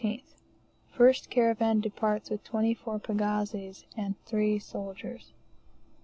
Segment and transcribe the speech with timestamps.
[0.89, 5.31] First caravan departs with twenty four pagazis and three soldiers.